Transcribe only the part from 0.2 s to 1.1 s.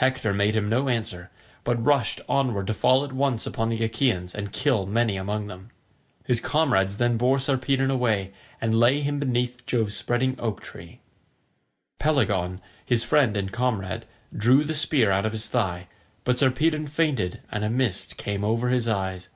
made him no